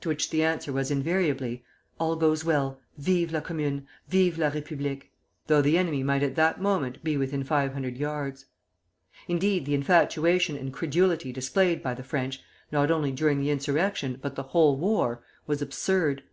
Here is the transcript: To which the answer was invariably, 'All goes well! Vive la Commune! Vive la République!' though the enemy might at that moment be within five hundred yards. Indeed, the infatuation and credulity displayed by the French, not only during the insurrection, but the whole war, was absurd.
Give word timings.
To 0.00 0.08
which 0.08 0.30
the 0.30 0.42
answer 0.42 0.72
was 0.72 0.90
invariably, 0.90 1.62
'All 2.00 2.16
goes 2.16 2.44
well! 2.44 2.80
Vive 2.96 3.30
la 3.30 3.38
Commune! 3.40 3.86
Vive 4.08 4.36
la 4.36 4.50
République!' 4.50 5.10
though 5.46 5.62
the 5.62 5.78
enemy 5.78 6.02
might 6.02 6.24
at 6.24 6.34
that 6.34 6.60
moment 6.60 7.04
be 7.04 7.16
within 7.16 7.44
five 7.44 7.74
hundred 7.74 7.96
yards. 7.96 8.46
Indeed, 9.28 9.66
the 9.66 9.74
infatuation 9.74 10.56
and 10.56 10.72
credulity 10.72 11.30
displayed 11.32 11.80
by 11.80 11.94
the 11.94 12.02
French, 12.02 12.42
not 12.72 12.90
only 12.90 13.12
during 13.12 13.38
the 13.38 13.50
insurrection, 13.52 14.18
but 14.20 14.34
the 14.34 14.42
whole 14.50 14.76
war, 14.76 15.22
was 15.46 15.62
absurd. 15.62 16.24